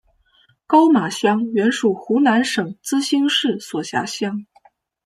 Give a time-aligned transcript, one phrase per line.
[0.65, 4.47] 高码乡原属湖南省资兴市所辖乡。